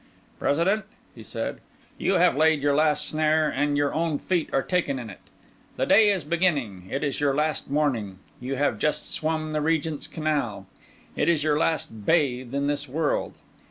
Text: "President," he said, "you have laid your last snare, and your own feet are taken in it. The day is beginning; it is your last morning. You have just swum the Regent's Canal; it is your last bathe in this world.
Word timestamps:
"President," 0.39 0.85
he 1.13 1.21
said, 1.21 1.59
"you 1.99 2.13
have 2.15 2.35
laid 2.35 2.59
your 2.59 2.73
last 2.75 3.07
snare, 3.07 3.47
and 3.47 3.77
your 3.77 3.93
own 3.93 4.17
feet 4.17 4.49
are 4.51 4.63
taken 4.63 4.97
in 4.97 5.11
it. 5.11 5.19
The 5.77 5.85
day 5.85 6.09
is 6.11 6.23
beginning; 6.23 6.87
it 6.89 7.03
is 7.03 7.19
your 7.19 7.35
last 7.35 7.69
morning. 7.69 8.17
You 8.39 8.55
have 8.55 8.79
just 8.79 9.11
swum 9.11 9.53
the 9.53 9.61
Regent's 9.61 10.07
Canal; 10.07 10.65
it 11.15 11.29
is 11.29 11.43
your 11.43 11.59
last 11.59 12.03
bathe 12.03 12.55
in 12.55 12.65
this 12.65 12.89
world. 12.89 13.35